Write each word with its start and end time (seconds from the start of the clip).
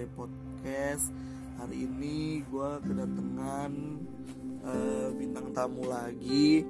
Andre 0.00 0.16
Podcast. 0.16 1.12
Hari 1.60 1.84
ini 1.84 2.40
gue 2.48 2.70
kedatangan 2.88 3.72
uh, 4.64 5.12
bintang 5.12 5.52
tamu 5.52 5.84
lagi. 5.92 6.64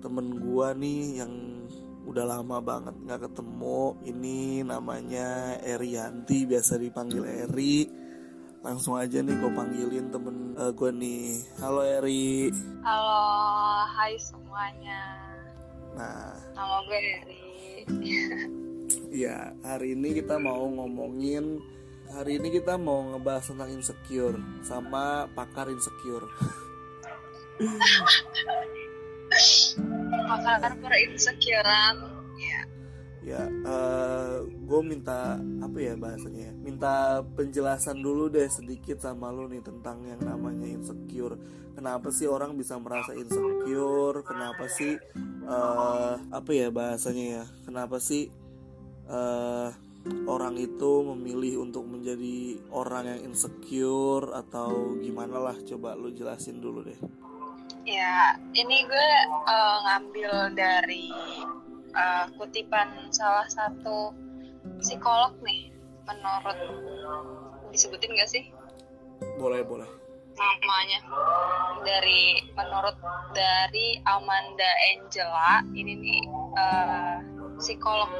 Temen 0.00 0.40
gue 0.40 0.68
nih 0.80 1.20
yang 1.20 1.60
udah 2.08 2.24
lama 2.24 2.64
banget 2.64 2.96
gak 3.04 3.28
ketemu. 3.28 4.00
Ini 4.08 4.64
namanya 4.64 5.60
Erianti, 5.60 6.48
biasa 6.48 6.80
dipanggil 6.80 7.28
Eri. 7.44 7.84
Langsung 8.64 8.96
aja 8.96 9.20
nih 9.20 9.36
gue 9.44 9.52
panggilin 9.52 10.08
temen 10.08 10.56
uh, 10.56 10.72
gue 10.72 10.88
nih. 10.88 11.44
Halo 11.60 11.84
Eri. 11.84 12.48
Halo, 12.80 13.20
hai 13.92 14.16
semuanya. 14.16 15.20
Nah, 16.00 16.32
Nama 16.56 16.76
gue 16.88 16.96
Eri. 16.96 17.40
Ya, 19.14 19.52
hari 19.62 19.94
ini 19.94 20.16
kita 20.16 20.40
mau 20.42 20.66
ngomongin 20.66 21.62
Hari 22.12 22.36
ini 22.36 22.48
kita 22.60 22.76
mau 22.76 23.00
ngebahas 23.14 23.48
tentang 23.48 23.70
insecure 23.72 24.36
Sama 24.60 25.24
pakar 25.32 25.72
insecure 25.72 26.28
Pakar 30.28 30.92
insecurean 31.00 31.96
Ya, 32.34 32.60
Ya, 33.24 33.48
uh, 33.64 34.44
gue 34.44 34.80
minta 34.84 35.40
apa 35.64 35.78
ya 35.80 35.96
bahasanya 35.96 36.52
ya? 36.52 36.54
Minta 36.60 37.24
penjelasan 37.24 38.04
dulu 38.04 38.28
deh 38.28 38.44
sedikit 38.52 39.00
sama 39.00 39.32
lu 39.32 39.48
nih 39.48 39.64
tentang 39.64 40.04
yang 40.04 40.20
namanya 40.20 40.68
insecure. 40.68 41.40
Kenapa 41.72 42.12
sih 42.12 42.28
orang 42.28 42.52
bisa 42.52 42.76
merasa 42.76 43.16
insecure? 43.16 44.20
Kenapa 44.28 44.68
sih 44.68 45.00
uh, 45.48 46.20
apa 46.20 46.50
ya 46.52 46.68
bahasanya 46.68 47.24
ya? 47.24 47.44
Kenapa 47.64 47.96
sih 47.96 48.28
uh, 49.08 49.72
orang 50.28 50.60
itu 50.60 50.92
memilih 51.14 51.64
untuk 51.64 51.88
menjadi 51.88 52.60
orang 52.72 53.04
yang 53.08 53.20
insecure 53.32 54.32
atau 54.32 54.96
gimana 55.00 55.40
lah? 55.40 55.56
Coba 55.64 55.96
lu 55.96 56.12
jelasin 56.12 56.60
dulu 56.60 56.84
deh. 56.84 56.98
Ya, 57.84 58.40
ini 58.56 58.88
gue 58.88 59.08
uh, 59.44 59.76
ngambil 59.84 60.56
dari 60.56 61.12
uh, 61.94 62.26
kutipan 62.36 63.12
salah 63.12 63.44
satu 63.48 64.12
psikolog 64.80 65.36
nih 65.44 65.72
menurut 66.04 66.58
disebutin 67.72 68.12
gak 68.16 68.30
sih 68.30 68.44
boleh 69.40 69.64
boleh 69.64 69.88
namanya 70.34 71.00
dari 71.86 72.42
menurut 72.58 72.98
dari 73.32 74.02
Amanda 74.02 74.70
Angela 74.90 75.62
ini 75.72 75.94
nih 75.94 76.22
uh, 76.58 77.16
psikolog 77.62 78.10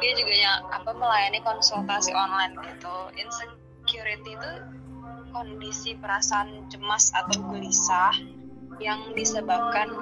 dia 0.00 0.12
juga 0.16 0.34
yang 0.34 0.60
apa 0.72 0.90
melayani 0.96 1.40
konsultasi 1.44 2.10
online 2.16 2.56
gitu 2.64 2.96
insecurity 3.14 4.32
itu 4.34 4.52
kondisi 5.30 5.94
perasaan 6.00 6.66
cemas 6.72 7.14
atau 7.14 7.38
gelisah 7.52 8.16
yang 8.82 9.12
disebabkan 9.14 9.92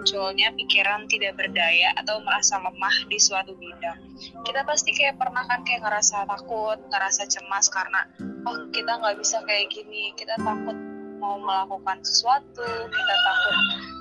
munculnya 0.00 0.52
pikiran 0.56 1.08
tidak 1.08 1.36
berdaya 1.36 1.92
atau 1.96 2.20
merasa 2.24 2.56
lemah 2.56 2.96
di 3.08 3.20
suatu 3.20 3.52
bidang. 3.56 4.00
Kita 4.44 4.64
pasti 4.64 4.96
kayak 4.96 5.20
pernah 5.20 5.44
kan 5.44 5.60
kayak 5.64 5.84
ngerasa 5.84 6.24
takut, 6.24 6.80
ngerasa 6.88 7.28
cemas 7.28 7.68
karena 7.68 8.04
oh 8.48 8.68
kita 8.72 8.96
nggak 8.96 9.16
bisa 9.20 9.40
kayak 9.44 9.68
gini, 9.68 10.12
kita 10.16 10.36
takut 10.40 10.76
mau 11.20 11.36
melakukan 11.36 12.00
sesuatu, 12.00 12.64
kita 12.88 13.14
takut 13.28 13.56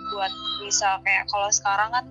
buat 0.09 0.33
misal 0.63 1.03
kayak 1.03 1.27
kalau 1.27 1.51
sekarang 1.51 1.89
kan 1.91 2.05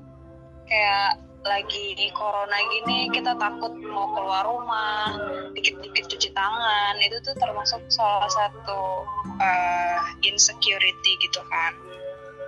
kayak 0.68 1.10
lagi 1.46 2.10
corona 2.14 2.58
gini 2.66 3.08
kita 3.14 3.38
takut 3.38 3.72
mau 3.78 4.10
keluar 4.14 4.42
rumah 4.46 5.14
dikit-dikit 5.54 6.10
cuci 6.10 6.30
tangan 6.34 6.94
itu 6.98 7.16
tuh 7.22 7.34
termasuk 7.38 7.82
salah 7.90 8.28
satu 8.28 9.06
uh, 9.38 10.00
insecurity 10.26 11.12
gitu 11.22 11.40
kan 11.46 11.72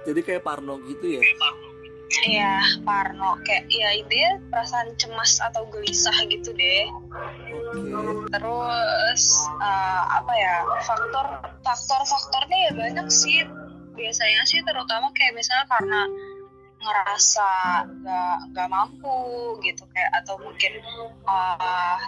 jadi 0.08 0.20
kayak 0.24 0.42
Parno 0.42 0.80
gitu 0.88 1.20
ya 1.20 1.22
Iya, 2.26 2.82
Parno 2.82 3.38
kayak 3.46 3.70
ya 3.70 3.94
intinya 3.94 4.42
perasaan 4.50 4.98
cemas 4.98 5.38
atau 5.38 5.62
gelisah 5.70 6.26
gitu 6.26 6.50
deh. 6.58 6.90
Oke. 7.70 8.26
Terus 8.34 9.22
uh, 9.62 10.02
apa 10.18 10.32
ya 10.34 10.56
faktor 10.82 11.26
faktor 11.62 12.02
faktornya 12.02 12.58
ya 12.66 12.72
banyak 12.74 13.06
sih. 13.14 13.46
Biasanya 13.94 14.42
sih 14.42 14.58
terutama 14.66 15.14
kayak 15.14 15.38
misalnya 15.38 15.70
karena 15.70 16.00
ngerasa 16.80 17.50
gak, 18.00 18.36
gak 18.56 18.68
mampu 18.72 19.18
gitu 19.60 19.84
kayak 19.92 20.24
atau 20.24 20.40
mungkin 20.40 20.72
uh, 21.28 21.98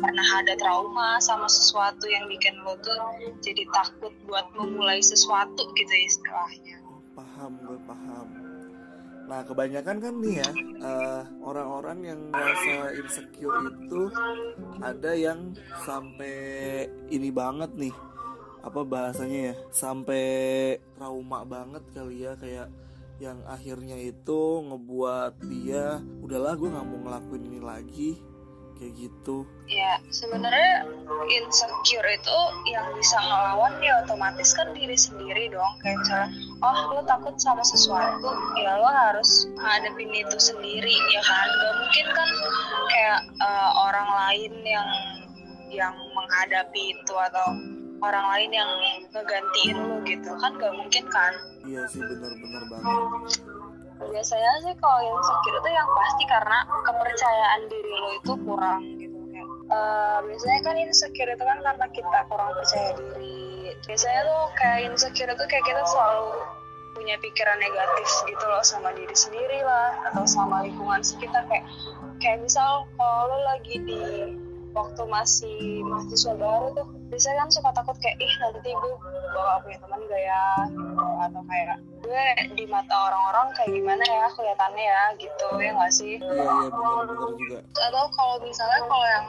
pernah 0.00 0.28
ada 0.40 0.56
trauma 0.56 1.20
sama 1.20 1.46
sesuatu 1.46 2.08
yang 2.08 2.26
bikin 2.26 2.56
lo 2.64 2.74
tuh 2.80 2.96
jadi 3.44 3.68
takut 3.70 4.12
buat 4.24 4.48
memulai 4.56 5.04
sesuatu 5.04 5.68
gitu 5.76 5.94
istilahnya. 5.94 6.80
Paham 7.14 7.60
gue 7.62 7.78
paham. 7.84 8.26
Nah 9.24 9.40
kebanyakan 9.44 9.96
kan 10.00 10.14
nih 10.20 10.44
ya 10.44 10.50
uh, 10.84 11.22
orang-orang 11.40 11.98
yang 12.04 12.20
merasa 12.28 12.92
insecure 12.96 13.72
itu 13.72 14.02
ada 14.84 15.12
yang 15.16 15.56
sampai 15.84 16.36
ini 17.08 17.32
banget 17.32 17.72
nih 17.76 17.94
apa 18.64 18.80
bahasanya 18.80 19.52
ya 19.52 19.54
sampai 19.68 20.24
trauma 20.96 21.44
banget 21.44 21.84
kali 21.92 22.24
ya 22.24 22.32
kayak 22.36 22.68
yang 23.22 23.38
akhirnya 23.46 23.94
itu 23.94 24.40
ngebuat 24.66 25.38
dia 25.46 26.02
udahlah 26.18 26.58
gue 26.58 26.68
nggak 26.70 26.86
mau 26.86 26.98
ngelakuin 27.06 27.44
ini 27.46 27.60
lagi 27.62 28.10
kayak 28.74 28.94
gitu. 28.98 29.46
Ya 29.70 30.02
sebenarnya 30.10 30.82
insecure 31.30 32.10
itu 32.10 32.38
yang 32.74 32.90
bisa 32.98 33.16
ngelawan 33.22 33.78
ya 33.78 34.02
otomatis 34.02 34.50
kan 34.52 34.74
diri 34.74 34.98
sendiri 34.98 35.46
dong. 35.46 35.72
Kayak 35.80 36.02
misalnya 36.02 36.28
oh 36.58 36.78
lo 36.90 37.00
takut 37.06 37.38
sama 37.38 37.62
sesuatu 37.62 38.34
ya 38.58 38.76
lo 38.82 38.90
harus 38.90 39.46
hadapin 39.62 40.10
itu 40.10 40.36
sendiri 40.42 40.94
ya 41.14 41.22
kan? 41.22 41.48
Gak 41.54 41.74
mungkin 41.80 42.06
kan 42.18 42.28
kayak 42.90 43.20
uh, 43.40 43.70
orang 43.88 44.08
lain 44.10 44.52
yang 44.66 44.88
yang 45.70 45.94
menghadapi 46.14 46.98
itu 46.98 47.14
atau 47.14 47.73
orang 48.04 48.26
lain 48.36 48.50
yang 48.52 48.70
ngegantiin 49.10 49.76
lo 49.80 49.96
gitu. 50.04 50.30
Kan 50.36 50.52
gak 50.60 50.74
mungkin 50.76 51.04
kan? 51.08 51.32
Iya 51.64 51.82
sih 51.88 52.00
benar-benar 52.04 52.62
banget. 52.68 52.98
Biasanya 54.04 54.52
sih 54.68 54.74
kalau 54.78 55.00
insecure 55.00 55.56
itu 55.64 55.70
yang 55.72 55.88
pasti 55.96 56.24
karena 56.28 56.58
kepercayaan 56.84 57.60
diri 57.72 57.94
lo 57.96 58.10
itu 58.20 58.32
kurang 58.44 58.82
gitu. 59.00 59.18
Kayak 59.32 59.48
uh, 59.72 60.18
biasanya 60.28 60.60
kan 60.60 60.74
insecure 60.76 61.30
itu 61.32 61.44
kan 61.44 61.58
karena 61.64 61.86
kita 61.88 62.18
kurang 62.28 62.50
percaya 62.52 62.90
diri. 63.00 63.72
Biasanya 63.88 64.20
tuh 64.28 64.42
kayak 64.60 64.80
insecure 64.92 65.30
itu 65.32 65.44
kayak 65.48 65.64
kita 65.64 65.82
selalu 65.88 66.28
punya 66.94 67.18
pikiran 67.18 67.58
negatif 67.58 68.06
gitu 68.30 68.44
loh 68.46 68.62
sama 68.62 68.94
diri 68.94 69.16
sendiri 69.18 69.66
lah 69.66 69.98
atau 70.12 70.22
sama 70.28 70.62
lingkungan 70.62 71.00
sekitar. 71.02 71.42
Kayak 71.48 71.66
kayak 72.20 72.38
misal 72.44 72.86
kalau 72.94 73.32
lo 73.32 73.38
lagi 73.50 73.74
di 73.82 74.02
waktu 74.74 75.02
masih 75.06 75.86
mahasiswa 75.86 76.34
baru 76.34 76.74
tuh 76.74 76.86
biasanya 77.06 77.46
kan 77.46 77.48
suka 77.54 77.70
takut 77.70 77.96
kayak 78.02 78.18
ih 78.18 78.34
nanti 78.42 78.70
gue 78.74 78.94
bawa 79.30 79.62
punya 79.62 79.78
teman 79.78 80.00
gak 80.10 80.22
ya? 80.26 80.44
Gitu. 80.66 81.06
Atau 81.22 81.42
kayak 81.46 81.78
gue 82.02 82.24
di 82.58 82.64
mata 82.66 82.94
orang-orang 83.06 83.46
kayak 83.54 83.70
gimana 83.70 84.02
ya? 84.02 84.26
Kelihatannya 84.34 84.84
ya? 84.84 85.02
Gitu 85.14 85.46
ya 85.62 85.70
nggak 85.78 85.92
sih? 85.94 86.14
Iya 86.18 86.42
iya 86.42 86.68
benar-benar 86.74 87.32
juga. 87.38 87.58
Atau 87.70 88.04
kalau 88.18 88.36
misalnya 88.42 88.80
kalau 88.90 89.06
yang 89.06 89.26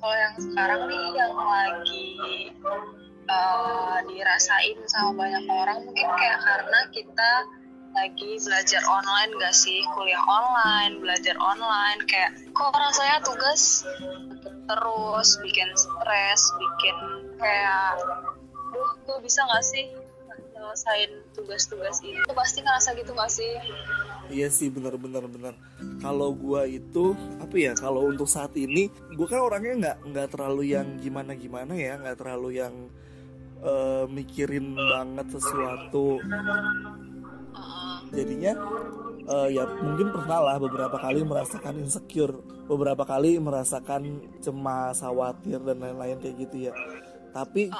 kalau 0.00 0.16
yang 0.16 0.34
sekarang 0.38 0.80
nih 0.86 1.06
yang 1.18 1.34
lagi 1.34 2.06
uh, 3.28 3.98
dirasain 4.06 4.78
sama 4.86 5.10
banyak 5.18 5.44
orang 5.50 5.78
mungkin 5.84 6.08
kayak 6.14 6.38
karena 6.40 6.80
kita 6.94 7.30
lagi 7.90 8.38
belajar 8.38 8.82
online 8.86 9.30
gak 9.42 9.54
sih? 9.54 9.82
Kuliah 9.98 10.22
online 10.22 11.02
belajar 11.02 11.34
online 11.42 11.98
kayak 12.06 12.38
kok 12.54 12.70
rasanya 12.70 13.18
tugas 13.26 13.82
terus 14.70 15.28
bikin 15.42 15.66
stres 15.74 16.42
bikin 16.54 16.96
kayak 17.42 17.98
duh 18.70 18.90
gue 19.02 19.18
bisa 19.26 19.42
gak 19.50 19.66
sih 19.66 19.90
nyelesain 20.54 21.10
tugas-tugas 21.34 21.98
ini? 22.06 22.22
Tuh 22.22 22.36
pasti 22.38 22.62
ngerasa 22.62 22.94
gitu 22.94 23.10
gak 23.18 23.32
sih? 23.34 23.50
Iya 24.30 24.46
sih 24.46 24.70
benar-benar 24.70 25.26
benar 25.26 25.58
kalau 25.98 26.30
gue 26.30 26.78
itu 26.78 27.18
apa 27.42 27.54
ya 27.58 27.74
kalau 27.74 28.06
untuk 28.06 28.30
saat 28.30 28.54
ini 28.54 28.86
gue 29.18 29.26
kan 29.26 29.42
orangnya 29.42 29.74
nggak 29.74 29.96
nggak 30.06 30.28
terlalu 30.30 30.62
yang 30.78 30.86
gimana 31.02 31.34
gimana 31.34 31.74
ya 31.74 31.98
nggak 31.98 32.14
terlalu 32.14 32.62
yang 32.62 32.74
uh, 33.66 34.06
mikirin 34.06 34.78
banget 34.78 35.26
sesuatu. 35.34 36.22
Jadinya 38.10 38.54
uh, 39.28 39.48
ya 39.50 39.66
mungkin 39.82 40.14
pernah 40.14 40.40
lah 40.40 40.56
beberapa 40.56 40.96
kali 40.96 41.20
merasakan 41.26 41.82
insecure. 41.82 42.36
Beberapa 42.70 43.02
kali 43.02 43.36
merasakan 43.42 44.30
cemas 44.38 45.02
khawatir 45.02 45.58
dan 45.60 45.82
lain-lain 45.82 46.22
kayak 46.22 46.36
gitu 46.48 46.70
ya. 46.70 46.74
Tapi 47.30 47.70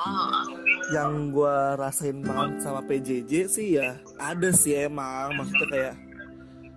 yang 0.94 1.34
gue 1.34 1.56
rasain 1.78 2.22
banget 2.22 2.62
sama 2.62 2.82
PJJ 2.86 3.32
sih 3.50 3.68
ya 3.78 3.98
ada 4.18 4.50
sih 4.50 4.74
emang. 4.74 5.38
Maksudnya 5.38 5.68
kayak 5.70 5.94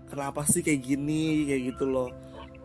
kenapa 0.09 0.41
sih 0.45 0.61
kayak 0.61 0.81
gini 0.81 1.49
kayak 1.49 1.63
gitu 1.73 1.85
loh. 1.89 2.09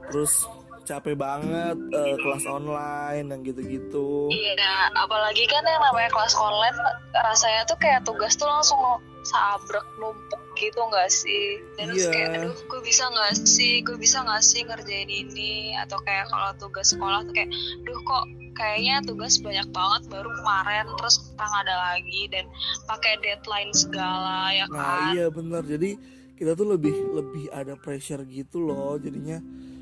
Terus 0.09 0.45
capek 0.89 1.21
banget 1.21 1.77
uh, 1.77 2.17
kelas 2.17 2.45
online 2.49 3.29
yang 3.29 3.41
gitu-gitu. 3.45 4.33
Iya 4.33 4.89
apalagi 4.97 5.45
kan 5.45 5.61
yang 5.69 5.83
namanya 5.85 6.09
kelas 6.09 6.33
online 6.41 6.77
rasanya 7.13 7.69
tuh 7.69 7.77
kayak 7.77 8.01
tugas 8.09 8.33
tuh 8.41 8.49
langsung 8.49 8.81
sabrek 9.29 9.85
numpuk 10.01 10.41
gitu 10.59 10.81
nggak 10.83 11.09
sih? 11.09 11.63
Terus 11.79 12.03
Iya. 12.05 12.11
kayak 12.11 12.29
aduh 12.43 12.57
gue 12.59 12.81
bisa 12.83 13.05
nggak 13.09 13.33
sih? 13.47 13.73
Gue 13.81 13.97
bisa 13.97 14.21
nggak 14.21 14.43
sih 14.43 14.61
ngerjain 14.67 15.07
ini? 15.07 15.79
Atau 15.79 15.99
kayak 16.03 16.27
kalau 16.29 16.51
tugas 16.59 16.91
sekolah 16.91 17.23
tuh 17.25 17.33
kayak 17.33 17.51
duh 17.87 17.99
kok 18.03 18.25
kayaknya 18.59 18.99
tugas 19.07 19.39
banyak 19.39 19.71
banget 19.71 20.03
baru 20.11 20.31
kemarin 20.35 20.87
terus 20.99 21.15
sekarang 21.23 21.55
ada 21.63 21.75
lagi 21.95 22.27
dan 22.27 22.45
pakai 22.91 23.15
deadline 23.23 23.71
segala 23.71 24.51
ya 24.51 24.67
nah 24.67 24.75
kan? 24.75 25.15
iya 25.15 25.27
bener. 25.31 25.63
Jadi 25.63 25.91
kita 26.35 26.55
tuh 26.55 26.67
lebih 26.75 26.95
lebih 27.15 27.45
ada 27.51 27.79
pressure 27.79 28.23
gitu 28.27 28.59
loh 28.59 28.99
jadinya. 28.99 29.39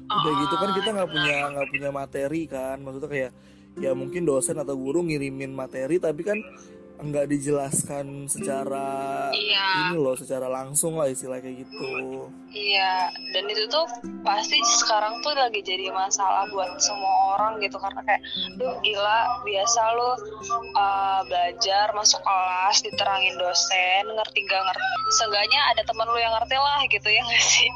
Udah 0.06 0.32
gitu 0.44 0.55
kan 0.61 0.70
kita 0.76 0.88
nggak 0.93 1.08
punya 1.11 1.37
nggak 1.56 1.69
punya 1.73 1.88
materi 1.90 2.43
kan. 2.46 2.76
Maksudnya 2.84 3.11
kayak 3.11 3.32
ya 3.76 3.93
mungkin 3.93 4.25
dosen 4.25 4.56
atau 4.56 4.73
guru 4.73 5.05
ngirimin 5.05 5.52
materi 5.52 6.00
tapi 6.00 6.25
kan 6.25 6.40
nggak 6.99 7.29
dijelaskan 7.29 8.25
secara 8.25 8.89
Iya. 9.29 9.67
ini 9.87 9.97
loh 9.97 10.15
secara 10.15 10.47
langsung 10.47 10.97
lah 10.97 11.07
istilah 11.07 11.39
kayak 11.39 11.63
gitu 11.63 12.25
Iya, 12.49 13.13
dan 13.31 13.45
itu 13.47 13.69
tuh 13.69 13.85
pasti 14.23 14.57
sekarang 14.81 15.21
tuh 15.21 15.33
lagi 15.33 15.61
jadi 15.61 15.93
masalah 15.93 16.49
buat 16.49 16.73
semua 16.79 17.15
orang 17.37 17.61
gitu 17.61 17.77
karena 17.77 18.01
kayak, 18.03 18.23
duh 18.57 18.73
gila 18.81 19.19
biasa 19.45 19.81
lu 19.93 20.11
uh, 20.73 21.21
belajar 21.23 21.93
masuk 21.93 22.17
kelas 22.19 22.81
diterangin 22.81 23.37
dosen 23.37 24.05
ngerti 24.09 24.41
gak 24.43 24.63
ngerti, 24.63 24.87
seenggaknya 25.13 25.61
ada 25.69 25.83
teman 25.85 26.09
lu 26.09 26.17
yang 26.17 26.33
ngerti 26.33 26.57
lah 26.57 26.81
gitu 26.87 27.09
ya 27.09 27.21
nggak 27.23 27.45
sih? 27.45 27.69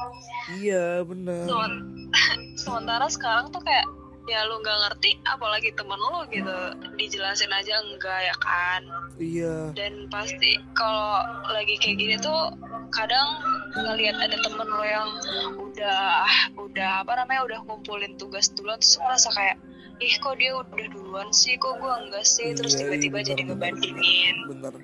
iya 0.59 0.85
bener 1.03 1.45
Semen- 1.45 1.87
Sementara 2.59 3.07
sekarang 3.07 3.49
tuh 3.51 3.61
kayak 3.61 3.85
ya 4.31 4.47
lu 4.47 4.63
nggak 4.63 4.79
ngerti 4.87 5.19
apalagi 5.27 5.75
temen 5.75 5.99
lu 5.99 6.23
gitu 6.31 6.55
dijelasin 6.95 7.51
aja 7.51 7.75
enggak 7.83 8.21
ya 8.23 8.37
kan? 8.39 8.83
Iya. 9.19 9.55
Dan 9.75 10.07
pasti 10.07 10.55
kalau 10.73 11.19
lagi 11.51 11.75
kayak 11.83 11.99
gini 11.99 12.15
tuh 12.17 12.55
kadang 12.95 13.43
ngelihat 13.75 14.17
ada 14.23 14.39
temen 14.39 14.67
lo 14.67 14.85
yang 14.87 15.11
udah 15.59 16.27
udah 16.57 16.91
apa 17.03 17.13
namanya 17.19 17.43
udah 17.47 17.59
ngumpulin 17.67 18.15
tugas 18.17 18.51
duluan 18.55 18.79
terus 18.79 18.99
merasa 19.03 19.29
kayak 19.35 19.59
ih 20.01 20.15
kok 20.17 20.39
dia 20.39 20.55
udah 20.55 20.87
duluan 20.95 21.29
sih? 21.35 21.59
Kok 21.59 21.83
gua 21.83 21.99
enggak 22.01 22.23
sih? 22.23 22.55
Terus 22.55 22.79
Iya, 22.79 22.87
tiba-tiba 22.87 23.19
iya, 23.21 23.27
jadi 23.35 23.43
ngebandingin. 23.51 24.37
bener 24.47 24.75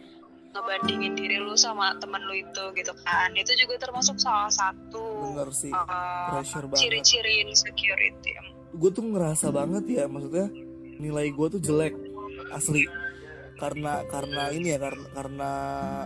ngebandingin 0.56 1.12
diri 1.12 1.36
lu 1.36 1.52
sama 1.52 1.92
temen 2.00 2.16
lu 2.24 2.32
itu 2.32 2.64
gitu 2.72 2.92
kan? 3.04 3.28
Itu 3.36 3.52
juga 3.60 3.76
termasuk 3.76 4.16
salah 4.16 4.48
satu 4.48 5.36
bener 5.36 5.52
sih. 5.52 5.68
uh, 5.68 6.32
pressure 6.32 6.64
banget. 6.64 6.80
ciri-ciri 6.80 7.44
insecurity 7.44 8.32
gue 8.76 8.90
tuh 8.92 9.04
ngerasa 9.04 9.48
banget 9.50 9.84
ya 9.88 10.04
maksudnya 10.06 10.46
nilai 10.96 11.32
gue 11.32 11.46
tuh 11.50 11.60
jelek 11.60 11.94
asli. 12.52 12.84
Karena 13.56 14.04
karena 14.12 14.52
ini 14.52 14.76
ya 14.76 14.78
karena 14.78 15.08
karena 15.16 15.50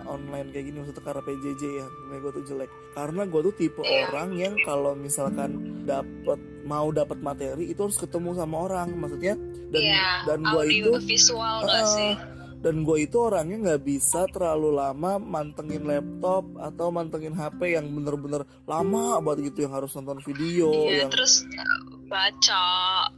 online 0.07 0.55
kayak 0.55 0.65
gini 0.71 0.77
maksudnya 0.79 1.03
karena 1.03 1.23
PJJ 1.27 1.63
ya 1.67 1.87
nilai 2.07 2.19
gue 2.23 2.33
tuh 2.39 2.45
jelek. 2.47 2.71
Karena 2.95 3.23
gue 3.27 3.41
tuh 3.43 3.55
tipe 3.59 3.83
orang 3.83 4.31
yang 4.39 4.55
kalau 4.63 4.95
misalkan 4.95 5.83
dapat 5.83 6.39
mau 6.63 6.95
dapat 6.95 7.19
materi 7.19 7.67
itu 7.67 7.83
harus 7.83 7.99
ketemu 7.99 8.39
sama 8.39 8.71
orang 8.71 8.95
maksudnya. 8.95 9.35
Dan 9.71 9.83
Iya, 9.83 10.09
dan 10.27 10.39
gue 10.47 10.63
itu 10.71 10.91
visual 11.03 11.67
Ah, 11.67 11.87
sih? 11.91 12.15
Dan 12.61 12.85
gue 12.85 13.03
itu 13.03 13.17
orangnya 13.17 13.57
nggak 13.57 13.83
bisa 13.83 14.29
terlalu 14.29 14.77
lama 14.77 15.17
mantengin 15.17 15.81
laptop 15.89 16.45
atau 16.55 16.93
mantengin 16.93 17.33
HP 17.33 17.73
yang 17.75 17.89
bener-bener 17.89 18.47
lama 18.69 19.17
banget 19.25 19.51
gitu 19.51 19.65
yang 19.65 19.75
harus 19.75 19.91
nonton 19.97 20.21
video 20.21 20.69
iya 20.69 21.03
yang 21.03 21.11
terus 21.11 21.41
uh, 21.57 21.90
baca 22.11 22.65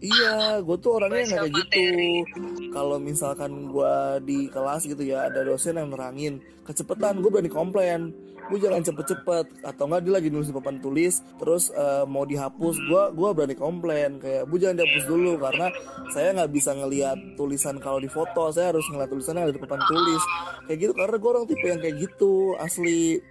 Iya, 0.04 0.60
gue 0.60 0.76
tuh 0.76 1.00
orangnya 1.00 1.24
nggak 1.24 1.40
kayak 1.48 1.54
gitu. 1.56 1.80
Kalau 2.76 3.00
misalkan 3.00 3.72
gue 3.72 3.94
di 4.28 4.38
kelas 4.52 4.84
gitu 4.84 5.00
ya, 5.00 5.32
ada 5.32 5.40
dosen 5.42 5.80
yang 5.80 5.88
nerangin 5.88 6.44
kecepatan, 6.68 7.24
gue 7.24 7.30
berani 7.32 7.48
komplain. 7.48 8.12
Gue 8.50 8.58
jangan 8.58 8.84
cepet-cepet, 8.84 9.64
atau 9.64 9.84
nggak 9.88 10.02
dia 10.02 10.12
lagi 10.12 10.28
nulis 10.28 10.50
di 10.50 10.56
papan 10.58 10.76
tulis, 10.82 11.22
terus 11.38 11.72
eh, 11.72 12.04
mau 12.04 12.26
dihapus, 12.26 12.74
gue 12.84 13.02
gua 13.14 13.30
berani 13.32 13.54
komplain 13.54 14.18
kayak, 14.18 14.50
bu 14.50 14.58
jangan 14.58 14.82
dihapus 14.82 15.04
dulu 15.06 15.38
karena 15.38 15.66
saya 16.10 16.34
nggak 16.36 16.50
bisa 16.50 16.70
ngelihat 16.74 17.18
tulisan 17.38 17.78
kalau 17.78 18.02
di 18.02 18.10
foto, 18.10 18.50
saya 18.50 18.74
harus 18.74 18.84
ngeliat 18.90 19.08
tulisannya 19.08 19.42
ada 19.48 19.54
di 19.54 19.62
papan 19.62 19.80
tulis. 19.86 20.22
Kayak 20.68 20.78
gitu 20.84 20.92
karena 20.92 21.16
gue 21.16 21.30
orang 21.30 21.46
tipe 21.48 21.66
yang 21.66 21.80
kayak 21.80 21.96
gitu 22.02 22.58
asli. 22.58 23.22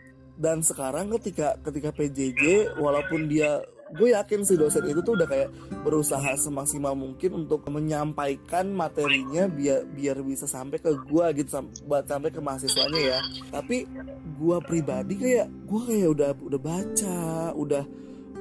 Dan 0.41 0.65
sekarang 0.65 1.11
ketika 1.19 1.59
ketika 1.61 1.93
PJJ, 1.93 2.73
walaupun 2.81 3.29
dia 3.29 3.61
gue 3.91 4.15
yakin 4.15 4.47
si 4.47 4.55
dosen 4.55 4.87
itu 4.87 5.03
tuh 5.03 5.19
udah 5.19 5.27
kayak 5.27 5.49
berusaha 5.83 6.35
semaksimal 6.39 6.95
mungkin 6.95 7.43
untuk 7.43 7.67
menyampaikan 7.67 8.71
materinya 8.71 9.51
biar 9.51 9.83
biar 9.83 10.17
bisa 10.23 10.47
sampai 10.47 10.79
ke 10.79 10.91
gue 10.95 11.25
gitu 11.43 11.49
sam- 11.59 11.73
buat 11.85 12.07
sampai 12.07 12.31
ke 12.31 12.39
mahasiswanya 12.39 13.01
ya. 13.01 13.19
Tapi 13.51 13.83
gue 14.39 14.57
pribadi 14.63 15.13
kayak 15.19 15.47
gue 15.67 15.81
kayak 15.87 16.09
udah 16.15 16.29
udah 16.39 16.61
baca 16.61 17.19
udah 17.53 17.83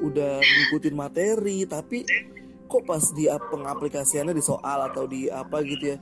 udah 0.00 0.32
ngikutin 0.41 0.94
materi 0.97 1.69
tapi 1.69 2.08
kok 2.70 2.87
pas 2.87 3.03
di 3.12 3.26
ap- 3.26 3.50
pengaplikasiannya 3.50 4.32
di 4.32 4.41
soal 4.41 4.87
atau 4.88 5.05
di 5.05 5.26
apa 5.29 5.61
gitu 5.67 5.93
ya 5.93 5.99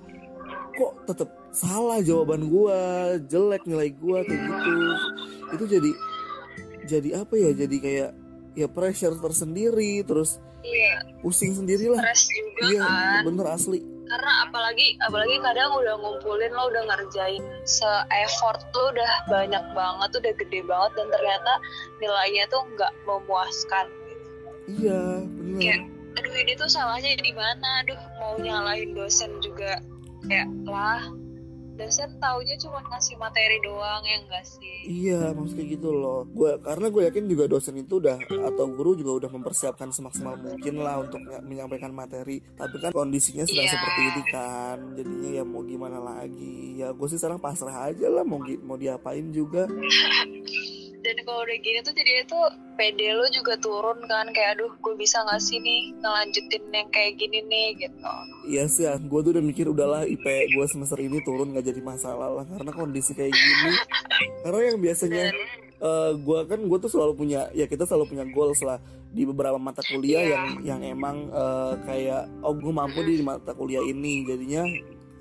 kok 0.78 0.92
tetap 1.10 1.28
salah 1.50 1.98
jawaban 1.98 2.46
gue 2.46 2.78
jelek 3.26 3.66
nilai 3.66 3.90
gue 3.90 4.18
kayak 4.22 4.42
gitu. 4.46 4.74
Itu 5.56 5.64
jadi 5.66 5.90
jadi 6.86 7.08
apa 7.24 7.34
ya 7.34 7.50
jadi 7.52 7.76
kayak 7.82 8.10
ya 8.56 8.68
pressure 8.70 9.16
tersendiri 9.18 10.04
terus 10.04 10.40
iya. 10.64 11.04
pusing 11.20 11.54
sendiri 11.54 11.92
lah 11.92 12.02
stres 12.02 12.28
juga 12.30 12.62
iya 12.70 12.82
kan. 12.84 13.22
bener 13.26 13.46
asli. 13.52 13.80
Karena 14.08 14.48
apalagi 14.48 14.96
apalagi 15.04 15.36
kadang 15.44 15.68
udah 15.76 15.94
ngumpulin 16.00 16.48
lo 16.56 16.72
udah 16.72 16.82
ngerjain 16.88 17.44
se 17.68 17.90
effort 18.24 18.64
lo 18.72 18.88
udah 18.96 19.12
banyak 19.28 19.64
banget 19.76 20.10
udah 20.16 20.32
gede 20.40 20.60
banget 20.64 20.90
dan 20.96 21.06
ternyata 21.12 21.52
nilainya 22.00 22.44
tuh 22.48 22.64
nggak 22.72 22.92
memuaskan. 23.04 23.86
Iya 24.64 25.28
bener. 25.28 25.60
Kayak 25.60 25.80
aduh 26.18 26.34
ini 26.40 26.52
tuh 26.56 26.68
salahnya 26.72 27.20
di 27.20 27.32
mana? 27.36 27.68
Aduh 27.84 28.00
mau 28.16 28.34
nyalahin 28.40 28.96
dosen 28.96 29.28
juga. 29.44 29.76
Kayak 30.24 30.48
lah 30.64 31.04
dosen 31.78 32.10
taunya 32.18 32.58
cuma 32.58 32.82
ngasih 32.84 33.14
materi 33.16 33.56
doang 33.60 34.02
ya 34.02 34.18
enggak 34.18 34.44
sih 34.44 34.76
Iya, 34.84 35.30
maksudnya 35.30 35.66
gitu 35.68 35.90
loh. 35.90 36.26
Gue 36.26 36.56
karena 36.58 36.88
gue 36.88 37.02
yakin 37.04 37.24
juga 37.24 37.44
dosen 37.46 37.76
itu 37.76 37.96
udah 37.96 38.16
atau 38.18 38.64
guru 38.66 38.92
juga 38.92 39.12
udah 39.16 39.30
mempersiapkan 39.30 39.88
semaksimal 39.88 40.34
mungkin 40.34 40.74
lah 40.76 40.98
untuk 40.98 41.20
ny- 41.20 41.44
menyampaikan 41.46 41.90
materi. 41.90 42.40
Tapi 42.52 42.76
kan 42.78 42.90
kondisinya 42.90 43.44
sedang 43.44 43.64
Iya. 43.64 43.74
seperti 43.74 44.00
ini 44.02 44.22
kan, 44.26 44.78
jadinya 44.94 45.30
ya 45.30 45.44
mau 45.44 45.62
gimana 45.62 45.98
lagi. 45.98 46.56
Ya 46.74 46.90
gue 46.90 47.06
sih 47.06 47.16
sekarang 47.16 47.38
pasrah 47.38 47.86
aja 47.86 48.08
lah 48.08 48.22
mau 48.22 48.36
mau 48.60 48.74
diapain 48.74 49.30
juga. 49.30 49.68
dan 51.08 51.16
kalau 51.24 51.40
udah 51.40 51.56
gini 51.56 51.80
tuh 51.80 51.96
jadi 51.96 52.12
itu 52.20 52.38
PD 52.76 53.00
lo 53.16 53.24
juga 53.32 53.56
turun 53.56 53.96
kan 54.04 54.28
kayak 54.30 54.60
aduh 54.60 54.68
gue 54.76 54.94
bisa 54.94 55.24
nggak 55.24 55.40
sih 55.40 55.56
nih 55.56 55.96
ngelanjutin 55.96 56.62
yang 56.68 56.88
kayak 56.92 57.16
gini 57.16 57.40
nih 57.48 57.68
gitu 57.80 58.12
Iya 58.48 58.64
sih, 58.64 58.84
ya, 58.84 58.96
gue 58.96 59.20
tuh 59.20 59.32
udah 59.32 59.44
mikir 59.44 59.68
udahlah 59.68 60.04
IP 60.04 60.24
gue 60.24 60.66
semester 60.68 61.00
ini 61.00 61.24
turun 61.24 61.52
nggak 61.52 61.64
jadi 61.64 61.80
masalah 61.80 62.28
lah 62.32 62.44
karena 62.44 62.72
kondisi 62.72 63.12
kayak 63.12 63.32
gini. 63.32 63.72
Karena 64.40 64.60
yang 64.72 64.78
biasanya 64.80 65.22
eh 65.78 66.10
gue 66.16 66.38
kan 66.44 66.58
gue 66.58 66.78
tuh 66.80 66.90
selalu 66.90 67.12
punya 67.14 67.46
ya 67.54 67.70
kita 67.70 67.86
selalu 67.86 68.10
punya 68.10 68.24
goals 68.28 68.60
lah 68.66 68.82
di 69.08 69.22
beberapa 69.22 69.56
mata 69.56 69.78
kuliah 69.84 70.20
Iya. 70.20 70.32
yang 70.34 70.46
yang 70.64 70.80
emang 70.96 71.16
eh, 71.30 71.72
kayak 71.86 72.22
oh 72.42 72.52
gue 72.52 72.72
mampu 72.72 73.00
di 73.06 73.22
mata 73.22 73.54
kuliah 73.54 73.84
ini 73.86 74.26
jadinya 74.26 74.66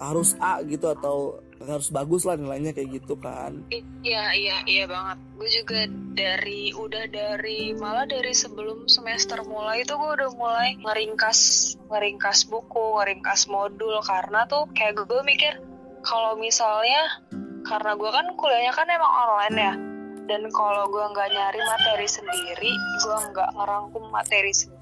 harus 0.01 0.33
A 0.41 0.61
gitu 0.65 0.89
atau 0.89 1.41
harus 1.65 1.89
bagus 1.89 2.27
lah 2.27 2.37
nilainya 2.37 2.75
kayak 2.75 3.01
gitu 3.01 3.17
kan. 3.17 3.65
Iya 4.05 4.35
iya 4.37 4.57
iya 4.69 4.85
banget. 4.85 5.17
Gue 5.37 5.49
juga 5.49 5.81
dari 6.13 6.69
udah 6.75 7.05
dari 7.09 7.73
malah 7.73 8.05
dari 8.05 8.33
sebelum 8.35 8.85
semester 8.85 9.41
mulai 9.47 9.81
itu 9.81 9.97
gue 9.97 10.11
udah 10.21 10.31
mulai 10.37 10.77
ngeringkas 10.77 11.73
ngeringkas 11.89 12.45
buku, 12.45 13.01
ngeringkas 13.01 13.49
modul. 13.49 13.97
Karena 14.05 14.45
tuh 14.45 14.69
kayak 14.77 15.01
gue 15.07 15.21
mikir 15.25 15.57
kalau 16.05 16.37
misalnya 16.37 17.23
karena 17.65 17.97
gue 17.97 18.09
kan 18.13 18.25
kuliahnya 18.37 18.73
kan 18.77 18.87
emang 18.87 19.13
online 19.13 19.57
ya. 19.57 19.73
Dan 20.27 20.51
kalau 20.51 20.91
gue 20.91 21.05
nggak 21.07 21.29
nyari 21.31 21.61
materi 21.63 22.03
sendiri, 22.03 22.71
gue 22.75 23.17
nggak 23.31 23.49
ngerangkum 23.55 24.11
materi 24.11 24.51
sendiri, 24.51 24.76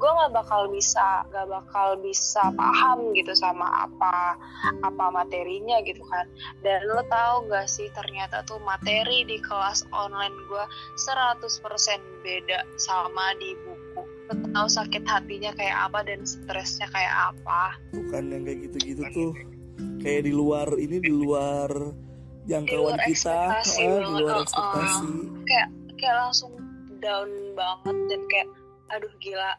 gue 0.00 0.08
nggak 0.08 0.32
bakal 0.32 0.64
bisa 0.72 1.28
nggak 1.28 1.44
bakal 1.52 1.92
bisa 2.00 2.48
paham 2.56 3.12
gitu 3.12 3.36
sama 3.36 3.84
apa 3.84 4.40
apa 4.80 5.04
materinya 5.12 5.84
gitu 5.84 6.00
kan. 6.08 6.24
Dan 6.64 6.88
lo 6.88 7.04
tahu 7.12 7.52
gak 7.52 7.68
sih 7.68 7.92
ternyata 7.92 8.40
tuh 8.48 8.56
materi 8.64 9.28
di 9.28 9.36
kelas 9.44 9.84
online 9.92 10.32
gue 10.48 10.64
100% 10.96 11.44
beda 12.24 12.64
sama 12.80 13.36
di 13.36 13.52
buku. 13.60 14.02
Lo 14.32 14.34
tahu 14.56 14.68
sakit 14.72 15.04
hatinya 15.04 15.52
kayak 15.52 15.92
apa 15.92 16.00
dan 16.08 16.24
stresnya 16.24 16.88
kayak 16.88 17.36
apa? 17.36 17.76
Bukan 17.92 18.32
yang 18.32 18.42
kayak 18.48 18.72
gitu-gitu 18.72 19.04
tuh. 19.12 19.32
Kayak 20.00 20.28
di 20.28 20.32
luar 20.32 20.68
ini 20.80 20.96
di 20.96 21.12
luar 21.12 21.68
jangkauan 22.48 22.96
luar 22.96 23.04
kita 23.04 23.12
ekspektasi 23.12 23.82
ah, 23.84 24.00
di 24.00 24.12
luar 24.16 24.32
uh-uh. 24.32 24.44
ekspektasi. 24.48 25.08
Kayak 25.44 25.68
kayak 26.00 26.16
langsung 26.24 26.52
down 27.04 27.28
banget 27.52 27.96
dan 28.08 28.20
kayak 28.32 28.48
aduh 28.90 29.12
gila 29.22 29.52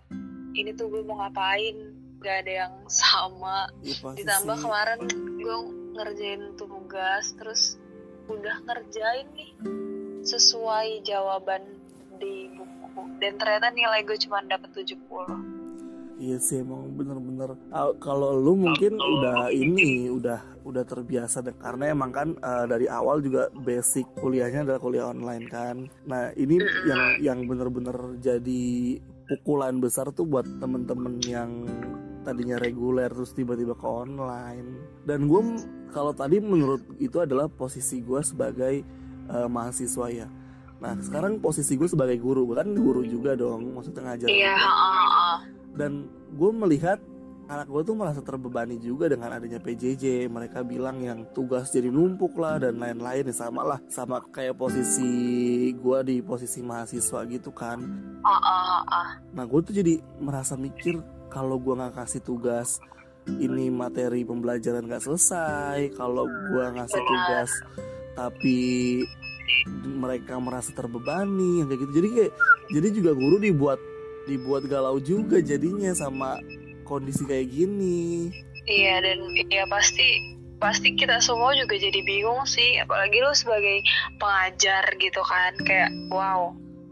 ini 0.55 0.71
tuh 0.75 0.91
gue 0.91 1.01
mau 1.03 1.19
ngapain? 1.23 1.75
Gak 2.21 2.45
ada 2.45 2.51
yang 2.67 2.73
sama. 2.85 3.65
Ya, 3.81 3.97
ditambah 4.13 4.55
sih. 4.57 4.63
kemarin 4.63 4.99
gue 5.41 5.57
ngerjain 5.97 6.43
tugas 6.55 7.33
terus 7.35 7.81
udah 8.29 8.61
ngerjain 8.63 9.27
nih 9.35 9.51
sesuai 10.21 11.01
jawaban 11.03 11.65
di 12.21 12.51
buku. 12.53 13.01
Dan 13.17 13.41
ternyata 13.41 13.73
nilai 13.73 14.05
gue 14.05 14.17
cuma 14.21 14.45
dapet 14.45 14.69
70 14.75 15.01
Iya 16.21 16.37
sih 16.37 16.61
emang 16.61 16.93
bener-bener. 16.93 17.57
Ah, 17.73 17.89
kalau 17.97 18.37
lu 18.37 18.53
mungkin 18.53 18.93
udah 18.93 19.49
ini 19.49 20.05
udah 20.05 20.61
udah 20.61 20.83
terbiasa 20.85 21.41
deh. 21.41 21.57
Karena 21.57 21.89
emang 21.89 22.13
kan 22.13 22.37
eh, 22.37 22.65
dari 22.69 22.85
awal 22.85 23.25
juga 23.25 23.49
basic 23.49 24.05
kuliahnya 24.21 24.69
adalah 24.69 24.77
kuliah 24.77 25.09
online 25.09 25.49
kan. 25.49 25.89
Nah 26.05 26.29
ini 26.37 26.61
yang 26.85 27.01
yang 27.17 27.39
bener-bener 27.49 28.21
jadi 28.21 29.01
pukulan 29.31 29.79
besar 29.79 30.11
tuh 30.11 30.27
buat 30.27 30.43
temen-temen 30.59 31.23
yang 31.23 31.63
tadinya 32.27 32.59
reguler 32.59 33.07
terus 33.07 33.31
tiba-tiba 33.31 33.71
ke 33.79 33.87
online. 33.87 34.83
Dan 35.07 35.31
gue 35.31 35.41
kalau 35.95 36.11
tadi 36.11 36.43
menurut 36.43 36.83
itu 36.99 37.23
adalah 37.23 37.47
posisi 37.47 38.03
gue 38.03 38.19
sebagai 38.19 38.83
eh, 39.31 39.47
mahasiswa 39.47 40.07
ya. 40.11 40.27
Nah 40.83 40.99
sekarang 40.99 41.39
posisi 41.39 41.79
gue 41.79 41.87
sebagai 41.87 42.19
guru 42.19 42.43
kan 42.51 42.75
guru 42.75 43.07
juga 43.07 43.39
dong 43.39 43.71
maksudnya 43.71 44.11
ngajar. 44.11 44.27
iya 44.27 44.53
heeh. 44.57 45.35
dan 45.71 46.11
gue 46.35 46.51
melihat 46.51 46.99
anak 47.51 47.67
gue 47.67 47.81
tuh 47.83 47.95
merasa 47.99 48.23
terbebani 48.23 48.79
juga 48.79 49.11
dengan 49.11 49.35
adanya 49.35 49.59
PJJ 49.59 50.31
mereka 50.31 50.63
bilang 50.63 51.03
yang 51.03 51.27
tugas 51.35 51.67
jadi 51.75 51.91
numpuk 51.91 52.39
lah 52.39 52.63
dan 52.63 52.79
lain-lain. 52.79 53.27
Ya 53.27 53.35
sama 53.35 53.67
lah 53.67 53.79
sama 53.91 54.23
kayak 54.31 54.55
posisi 54.55 55.11
gue 55.75 55.99
di 56.07 56.23
posisi 56.23 56.63
mahasiswa 56.63 57.27
gitu 57.27 57.51
kan. 57.51 57.83
Heeh, 58.23 58.67
heeh. 58.87 59.07
nah 59.35 59.43
gue 59.43 59.59
tuh 59.67 59.75
jadi 59.75 59.99
merasa 60.23 60.55
mikir 60.55 61.03
kalau 61.27 61.59
gue 61.59 61.75
nggak 61.75 61.99
kasih 61.99 62.23
tugas 62.23 62.79
ini 63.27 63.67
materi 63.67 64.23
pembelajaran 64.23 64.87
nggak 64.87 65.03
selesai. 65.03 65.91
Kalau 65.99 66.23
gue 66.23 66.65
ngasih 66.71 67.03
tugas 67.03 67.51
tapi 68.15 68.59
mereka 69.83 70.39
merasa 70.39 70.71
terbebani 70.71 71.59
yang 71.59 71.67
kayak 71.67 71.83
gitu. 71.83 71.93
Jadi 71.99 72.07
kayak 72.15 72.31
jadi 72.71 72.87
juga 72.95 73.11
guru 73.11 73.43
dibuat 73.43 73.79
dibuat 74.23 74.63
galau 74.71 75.03
juga 75.03 75.43
jadinya 75.43 75.91
sama 75.91 76.39
kondisi 76.91 77.23
kayak 77.23 77.47
gini. 77.47 78.27
Iya 78.67 78.99
dan 78.99 79.19
ya 79.47 79.63
pasti 79.71 80.35
pasti 80.59 80.93
kita 80.93 81.23
semua 81.23 81.55
juga 81.55 81.79
jadi 81.79 82.03
bingung 82.03 82.43
sih. 82.43 82.83
Apalagi 82.83 83.23
lu 83.23 83.31
sebagai 83.31 83.79
pengajar 84.19 84.83
gitu 84.99 85.23
kan 85.23 85.55
kayak 85.63 85.91
wow 86.11 86.51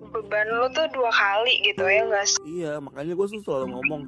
beban 0.09 0.49
lu 0.49 0.65
tuh 0.73 0.89
dua 0.89 1.11
kali 1.11 1.59
gitu 1.67 1.83
ya 1.83 2.07
enggak 2.07 2.25
sih? 2.25 2.39
Iya 2.47 2.79
makanya 2.79 3.13
gue 3.13 3.27
tuh 3.27 3.43
selalu 3.43 3.77
ngomong 3.77 4.01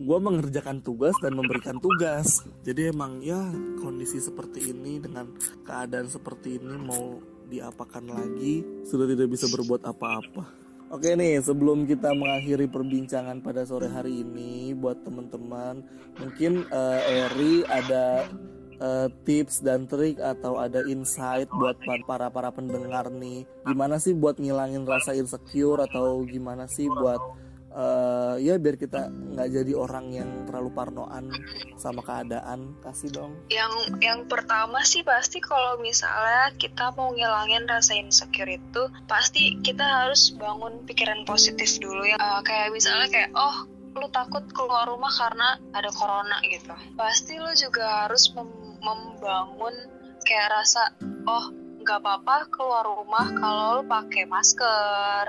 gue 0.00 0.18
mengerjakan 0.20 0.84
tugas 0.84 1.16
dan 1.18 1.34
memberikan 1.34 1.80
tugas. 1.80 2.44
Jadi 2.62 2.92
emang 2.92 3.24
ya 3.24 3.40
kondisi 3.80 4.20
seperti 4.20 4.70
ini 4.70 5.00
dengan 5.00 5.32
keadaan 5.64 6.06
seperti 6.06 6.60
ini 6.60 6.76
mau 6.76 7.18
diapakan 7.50 8.14
lagi 8.14 8.62
sudah 8.86 9.10
tidak 9.10 9.26
bisa 9.34 9.50
berbuat 9.50 9.82
apa-apa 9.82 10.59
Oke 10.90 11.14
nih, 11.14 11.38
sebelum 11.38 11.86
kita 11.86 12.10
mengakhiri 12.10 12.66
perbincangan 12.66 13.38
pada 13.46 13.62
sore 13.62 13.86
hari 13.86 14.26
ini, 14.26 14.74
buat 14.74 14.98
teman-teman, 15.06 15.86
mungkin 16.18 16.66
eh, 16.66 17.30
Eri 17.30 17.62
ada 17.62 18.26
eh, 18.74 19.06
tips 19.22 19.62
dan 19.62 19.86
trik 19.86 20.18
atau 20.18 20.58
ada 20.58 20.82
insight 20.90 21.46
buat 21.54 21.78
pa- 21.86 22.02
para 22.10 22.26
para 22.26 22.50
pendengar 22.50 23.06
nih, 23.06 23.46
gimana 23.62 24.02
sih 24.02 24.18
buat 24.18 24.42
ngilangin 24.42 24.82
rasa 24.82 25.14
insecure 25.14 25.78
atau 25.78 26.26
gimana 26.26 26.66
sih 26.66 26.90
buat 26.90 27.22
eh, 27.70 28.34
ya 28.42 28.54
biar 28.56 28.74
kita 28.74 29.08
nggak 29.08 29.48
jadi 29.50 29.72
orang 29.74 30.10
yang 30.10 30.30
terlalu 30.46 30.70
parnoan 30.70 31.30
sama 31.74 32.02
keadaan, 32.02 32.74
kasih 32.82 33.10
dong. 33.10 33.32
yang 33.48 33.70
yang 34.02 34.20
pertama 34.26 34.82
sih 34.82 35.00
pasti 35.00 35.38
kalau 35.38 35.78
misalnya 35.78 36.50
kita 36.56 36.90
mau 36.94 37.14
ngilangin 37.14 37.64
rasa 37.64 37.94
insecure 37.94 38.50
itu 38.50 38.82
pasti 39.06 39.56
kita 39.60 39.82
harus 39.82 40.34
bangun 40.34 40.82
pikiran 40.84 41.22
positif 41.24 41.78
dulu 41.78 42.02
ya 42.04 42.16
Eh, 42.16 42.40
kayak 42.44 42.70
misalnya 42.70 43.08
kayak 43.08 43.30
oh 43.32 43.64
lu 43.90 44.06
takut 44.12 44.44
keluar 44.54 44.86
rumah 44.86 45.10
karena 45.10 45.58
ada 45.74 45.90
corona 45.90 46.38
gitu 46.46 46.70
pasti 46.94 47.42
lu 47.42 47.50
juga 47.58 48.06
harus 48.06 48.30
mem- 48.30 48.78
membangun 48.78 49.74
kayak 50.22 50.46
rasa 50.52 50.94
oh 51.26 51.50
nggak 51.80 51.98
apa-apa 51.98 52.46
keluar 52.52 52.84
rumah 52.86 53.26
kalau 53.34 53.80
lu 53.80 53.84
pakai 53.88 54.28
masker 54.28 55.24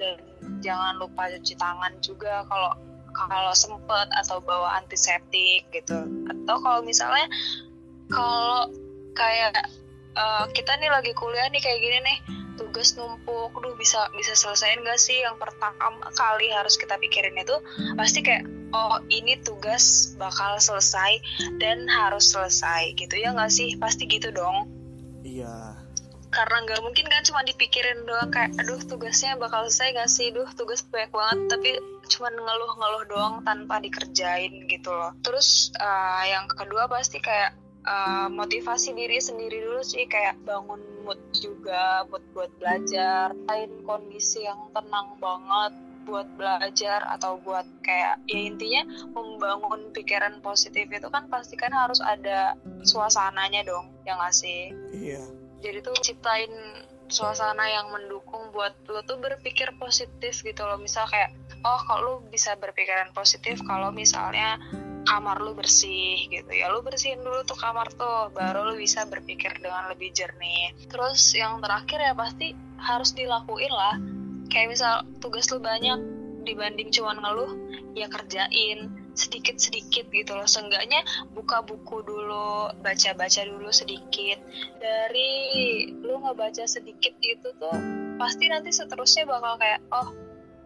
dan 0.00 0.16
jangan 0.64 0.96
lupa 0.96 1.28
cuci 1.28 1.54
tangan 1.60 1.92
juga 2.00 2.48
kalau 2.48 2.72
kalau 3.12 3.52
sempet 3.52 4.08
atau 4.16 4.40
bawa 4.40 4.80
antiseptik 4.80 5.68
gitu. 5.74 5.98
Atau 6.30 6.56
kalau 6.62 6.80
misalnya 6.80 7.28
kalau 8.08 8.70
kayak 9.12 9.54
eh, 10.16 10.44
kita 10.56 10.72
nih 10.80 10.90
lagi 10.90 11.12
kuliah 11.12 11.46
nih 11.52 11.60
kayak 11.60 11.80
gini 11.84 11.98
nih 12.00 12.18
tugas 12.60 12.92
numpuk, 12.92 13.56
duh 13.56 13.72
bisa 13.80 14.12
bisa 14.16 14.36
selesaiin 14.36 14.84
gak 14.84 15.00
sih? 15.00 15.20
Yang 15.24 15.40
pertama 15.40 16.06
kali 16.12 16.52
harus 16.52 16.76
kita 16.76 17.00
pikirin 17.00 17.36
itu 17.40 17.56
pasti 17.96 18.20
kayak 18.20 18.44
oh 18.70 19.00
ini 19.10 19.40
tugas 19.42 20.14
bakal 20.20 20.60
selesai 20.60 21.18
dan 21.58 21.88
harus 21.88 22.30
selesai 22.30 22.94
gitu 22.94 23.16
ya 23.16 23.32
nggak 23.32 23.50
sih? 23.50 23.74
Pasti 23.80 24.04
gitu 24.06 24.30
dong. 24.30 24.68
Iya, 25.24 25.69
karena 26.30 26.56
nggak 26.62 26.80
mungkin 26.86 27.06
kan 27.10 27.22
cuma 27.26 27.42
dipikirin 27.42 28.06
doang 28.06 28.30
kayak 28.30 28.54
aduh 28.62 28.78
tugasnya 28.86 29.34
bakal 29.34 29.66
selesai 29.66 29.98
gak 29.98 30.10
sih? 30.10 30.30
Duh 30.30 30.46
tugas 30.54 30.86
banyak 30.86 31.10
banget. 31.10 31.38
Tapi 31.50 31.70
cuma 32.10 32.28
ngeluh-ngeluh 32.30 33.04
doang 33.10 33.34
tanpa 33.42 33.82
dikerjain 33.82 34.70
gitu 34.70 34.90
loh. 34.90 35.10
Terus 35.26 35.74
eh, 35.74 36.24
yang 36.30 36.46
kedua 36.46 36.86
pasti 36.86 37.18
kayak 37.18 37.58
eh, 37.84 38.28
motivasi 38.30 38.94
diri 38.94 39.18
sendiri 39.18 39.58
dulu 39.66 39.82
sih 39.82 40.06
kayak 40.06 40.38
bangun 40.46 40.80
mood 41.02 41.20
juga 41.34 42.06
buat 42.06 42.22
buat 42.36 42.50
belajar 42.60 43.32
lain 43.48 43.82
kondisi 43.82 44.44
yang 44.46 44.70
tenang 44.70 45.16
banget 45.18 45.72
buat 46.04 46.26
belajar 46.34 47.04
atau 47.06 47.38
buat 47.44 47.62
kayak 47.84 48.24
ya 48.26 48.40
intinya 48.40 48.82
membangun 49.12 49.92
pikiran 49.92 50.40
positif 50.40 50.88
itu 50.88 51.08
kan 51.12 51.28
pasti 51.28 51.54
kan 51.54 51.70
harus 51.70 52.00
ada 52.00 52.56
suasananya 52.82 53.62
dong 53.62 53.92
yang 54.08 54.18
ngasih 54.18 54.72
iya, 54.90 55.22
jadi 55.60 55.84
tuh 55.84 55.96
ciptain 56.00 56.50
suasana 57.10 57.66
yang 57.66 57.90
mendukung 57.90 58.54
buat 58.54 58.72
lo 58.86 59.02
tuh 59.02 59.18
berpikir 59.18 59.74
positif 59.76 60.40
gitu 60.40 60.62
loh. 60.62 60.78
Misal 60.78 61.04
kayak 61.10 61.34
oh 61.66 61.80
kalau 61.84 62.00
lo 62.00 62.14
bisa 62.30 62.54
berpikiran 62.56 63.10
positif 63.12 63.60
kalau 63.66 63.90
misalnya 63.90 64.56
kamar 65.04 65.40
lu 65.40 65.56
bersih 65.56 66.28
gitu 66.28 66.52
ya 66.52 66.68
lu 66.68 66.84
bersihin 66.84 67.24
dulu 67.24 67.40
tuh 67.48 67.56
kamar 67.56 67.88
tuh 67.96 68.28
baru 68.36 68.68
lu 68.68 68.74
bisa 68.78 69.04
berpikir 69.10 69.58
dengan 69.58 69.90
lebih 69.90 70.14
jernih. 70.14 70.72
Terus 70.86 71.34
yang 71.34 71.58
terakhir 71.58 71.98
ya 71.98 72.14
pasti 72.14 72.54
harus 72.78 73.10
dilakuin 73.12 73.72
lah. 73.74 73.96
Kayak 74.50 74.68
misal 74.70 74.94
tugas 75.18 75.50
lu 75.50 75.58
banyak 75.58 75.98
dibanding 76.46 76.88
cuman 76.88 77.20
ngeluh 77.20 77.52
ya 77.92 78.08
kerjain 78.08 78.99
sedikit-sedikit 79.14 80.08
gitu 80.10 80.32
loh. 80.34 80.46
Seenggaknya 80.46 81.02
buka 81.32 81.62
buku 81.64 82.02
dulu 82.04 82.70
baca-baca 82.80 83.42
dulu 83.46 83.70
sedikit. 83.70 84.38
Dari 84.78 85.32
lu 86.00 86.20
ngebaca 86.22 86.64
sedikit 86.66 87.14
itu 87.20 87.48
tuh 87.58 87.76
pasti 88.20 88.46
nanti 88.52 88.70
seterusnya 88.70 89.24
bakal 89.24 89.56
kayak 89.56 89.80
oh 89.90 90.08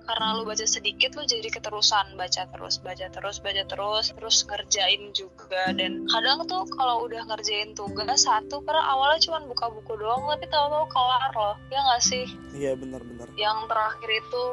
karena 0.05 0.37
lu 0.37 0.45
baca 0.45 0.69
sedikit 0.69 1.17
lu 1.17 1.25
jadi 1.25 1.49
keterusan. 1.49 2.15
Baca 2.21 2.45
terus 2.53 2.77
baca 2.85 3.07
terus 3.09 3.41
baca 3.41 3.63
terus 3.65 4.13
terus 4.13 4.37
ngerjain 4.45 5.03
juga. 5.17 5.73
Dan 5.73 6.05
kadang 6.05 6.45
tuh 6.45 6.69
kalau 6.77 7.09
udah 7.09 7.25
ngerjain 7.25 7.73
tugas 7.73 8.29
satu 8.29 8.61
karena 8.63 8.85
awalnya 8.93 9.21
cuma 9.25 9.41
buka 9.49 9.73
buku 9.73 9.97
doang 9.97 10.29
tapi 10.29 10.45
tahu-tahu 10.53 10.87
kelar 10.93 11.33
loh. 11.33 11.57
Ya 11.73 11.81
nggak 11.81 12.03
sih? 12.05 12.27
Iya 12.53 12.77
benar-benar. 12.77 13.27
yang 13.35 13.67
terakhir 13.67 14.11
itu 14.15 14.45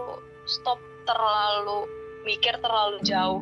stop 0.49 0.81
terlalu 1.05 1.85
mikir 2.25 2.57
terlalu 2.61 3.01
jauh 3.01 3.41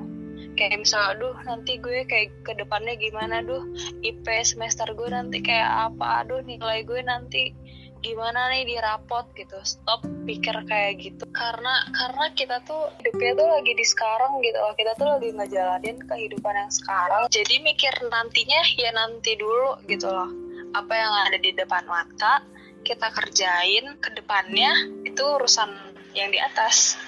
kayak 0.59 0.83
misalnya 0.83 1.15
aduh 1.15 1.35
nanti 1.47 1.79
gue 1.79 2.03
kayak 2.03 2.43
ke 2.43 2.51
depannya 2.59 2.99
gimana? 2.99 3.39
Duh 3.39 3.63
IP 4.03 4.27
semester 4.43 4.91
gue 4.91 5.07
nanti 5.07 5.39
kayak 5.39 5.95
apa? 5.95 6.27
Aduh 6.27 6.43
nilai 6.43 6.83
gue 6.83 6.99
nanti 6.99 7.55
gimana 8.03 8.51
nih 8.51 8.67
di 8.67 8.75
rapot? 8.75 9.23
Gitu. 9.31 9.55
Stop 9.63 10.03
pikir 10.27 10.59
kayak 10.67 10.99
gitu. 10.99 11.23
Karena 11.31 11.87
karena 11.95 12.35
kita 12.35 12.59
tuh 12.67 12.91
hidupnya 12.99 13.39
tuh 13.39 13.47
lagi 13.47 13.71
di 13.71 13.85
sekarang 13.87 14.43
gitu 14.43 14.59
loh. 14.59 14.75
Kita 14.75 14.91
tuh 14.99 15.07
lagi 15.07 15.29
ngejalanin 15.31 15.97
kehidupan 16.03 16.53
yang 16.59 16.71
sekarang. 16.75 17.23
Jadi 17.31 17.55
mikir 17.63 17.95
nantinya 18.11 18.59
ya 18.75 18.91
nanti 18.91 19.39
dulu 19.39 19.79
gitu 19.87 20.11
loh. 20.11 20.27
Apa 20.75 20.91
yang 20.91 21.13
ada 21.31 21.37
di 21.39 21.55
depan 21.55 21.87
mata 21.87 22.43
kita 22.83 23.11
kerjain 23.15 23.95
ke 23.99 24.09
depannya 24.15 24.71
itu 25.07 25.23
urusan 25.23 25.71
yang 26.15 26.31
di 26.31 26.39
atas. 26.39 26.99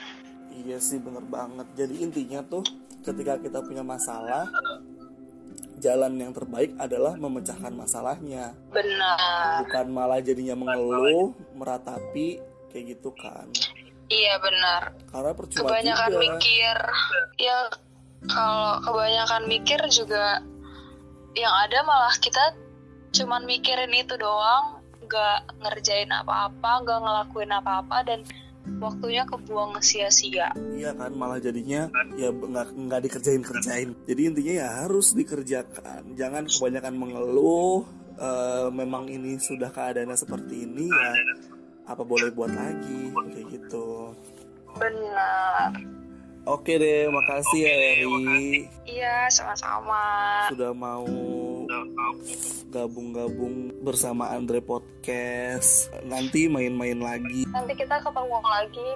Iya 0.52 0.78
sih 0.78 1.00
bener 1.00 1.24
banget. 1.26 1.68
Jadi 1.74 2.04
intinya 2.04 2.44
tuh 2.44 2.62
ketika 3.02 3.38
kita 3.42 3.60
punya 3.66 3.82
masalah, 3.82 4.46
jalan 5.82 6.14
yang 6.22 6.32
terbaik 6.32 6.72
adalah 6.78 7.18
memecahkan 7.18 7.74
masalahnya, 7.74 8.54
benar 8.70 9.66
bukan 9.66 9.86
malah 9.90 10.22
jadinya 10.22 10.54
mengeluh, 10.54 11.34
meratapi 11.58 12.42
kayak 12.72 12.96
gitu 12.98 13.12
kan. 13.20 13.50
iya 14.08 14.36
benar 14.40 14.92
karena 15.12 15.32
percuma 15.36 15.72
kebanyakan 15.72 16.10
juga. 16.12 16.20
mikir 16.20 16.78
ya 17.40 17.58
kalau 18.28 18.80
kebanyakan 18.84 19.44
mikir 19.48 19.80
juga 19.92 20.44
yang 21.36 21.54
ada 21.68 21.80
malah 21.88 22.16
kita 22.20 22.56
cuman 23.16 23.44
mikirin 23.48 23.92
itu 23.92 24.16
doang 24.20 24.84
nggak 25.04 25.40
ngerjain 25.64 26.12
apa-apa 26.12 26.72
nggak 26.84 27.00
ngelakuin 27.04 27.52
apa-apa 27.52 27.98
dan 28.08 28.20
waktunya 28.82 29.24
kebuang 29.26 29.82
sia-sia 29.82 30.54
Iya 30.74 30.94
kan 30.94 31.14
malah 31.18 31.42
jadinya 31.42 31.90
ya 32.18 32.30
nggak 32.30 32.68
nggak 32.78 33.02
dikerjain 33.10 33.44
kerjain. 33.46 33.90
Jadi 34.06 34.22
intinya 34.22 34.54
ya 34.66 34.68
harus 34.86 35.14
dikerjakan. 35.18 36.14
Jangan 36.18 36.46
kebanyakan 36.50 36.96
mengeluh. 36.98 37.86
eh, 38.22 38.70
memang 38.70 39.10
ini 39.10 39.42
sudah 39.42 39.74
keadaannya 39.74 40.14
seperti 40.14 40.70
ini 40.70 40.86
ya. 40.94 41.12
Apa 41.90 42.06
boleh 42.06 42.30
buat 42.30 42.54
lagi 42.54 43.10
kayak 43.34 43.48
gitu. 43.50 44.14
benar 44.78 45.74
Oke 46.42 46.74
deh, 46.82 47.06
makasih 47.06 47.62
ya 47.66 47.76
Eri 48.02 48.66
iya 48.90 49.30
sama-sama 49.30 50.02
sudah 50.50 50.74
mau 50.74 51.06
gabung-gabung 52.72 53.56
bersama 53.82 54.32
Andre 54.32 54.60
Podcast. 54.60 55.92
Nanti 56.04 56.48
main-main 56.48 56.98
lagi. 56.98 57.48
nanti 57.48 57.74
kita 57.74 58.00
ketemu 58.00 58.38
lagi 58.40 58.88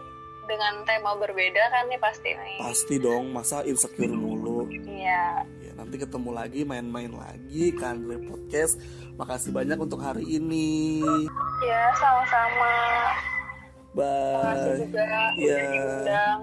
dengan 0.46 0.86
tema 0.86 1.18
berbeda 1.18 1.58
kan 1.74 1.90
nih 1.90 1.98
pasti 1.98 2.30
nih 2.30 2.56
Pasti 2.62 2.96
dong, 3.02 3.34
masa 3.34 3.66
insecure 3.66 4.14
mulu. 4.14 4.70
iya 4.86 5.42
Ya, 5.58 5.72
nanti 5.74 5.98
ketemu 5.98 6.30
lagi, 6.32 6.62
main-main 6.62 7.10
lagi 7.10 7.74
ke 7.74 7.82
Andre 7.82 8.22
Podcast. 8.22 8.78
Makasih 9.16 9.50
banyak 9.50 9.78
untuk 9.78 10.00
hari 10.00 10.38
ini. 10.38 11.02
ya 11.64 11.82
sama-sama 11.96 12.76
makasih 13.96 14.72
Bye. 14.76 14.80
juga 14.84 15.04
udah 15.40 15.64
diundang 15.72 16.40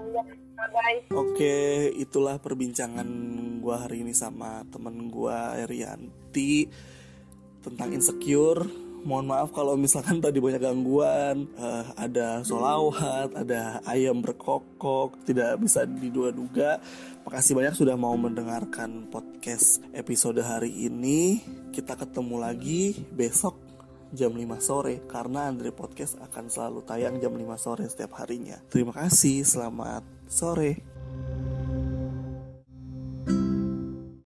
bye 0.57 0.97
Oke, 1.13 1.57
itulah 1.95 2.41
perbincangan 2.41 3.05
gua 3.63 3.87
hari 3.87 4.03
ini 4.03 4.11
sama 4.11 4.67
temen 4.67 5.07
gua 5.07 5.55
Erianti 5.55 6.67
tentang 7.63 7.95
insecure. 7.95 8.67
Mohon 9.03 9.35
maaf 9.35 9.49
kalau 9.51 9.75
misalkan 9.75 10.23
tadi 10.23 10.39
banyak 10.39 10.63
gangguan, 10.63 11.47
Eh, 11.59 11.85
ada 11.99 12.39
solawat, 12.43 13.35
ada 13.35 13.83
ayam 13.83 14.23
berkokok, 14.23 15.19
tidak 15.27 15.59
bisa 15.59 15.83
didua-duga. 15.83 16.79
Makasih 17.23 17.55
banyak 17.55 17.75
sudah 17.75 17.95
mau 17.99 18.15
mendengarkan 18.15 19.11
podcast 19.11 19.83
episode 19.91 20.39
hari 20.39 20.87
ini. 20.87 21.43
Kita 21.71 21.99
ketemu 21.99 22.35
lagi 22.39 22.95
besok 23.11 23.59
jam 24.13 24.31
5 24.31 24.61
sore 24.61 25.01
karena 25.09 25.49
Andre 25.49 25.73
Podcast 25.73 26.21
akan 26.21 26.45
selalu 26.47 26.85
tayang 26.85 27.17
jam 27.17 27.33
5 27.33 27.57
sore 27.57 27.83
setiap 27.89 28.21
harinya. 28.21 28.61
Terima 28.69 28.93
kasih, 28.93 29.41
selamat 29.43 30.05
sore. 30.29 30.92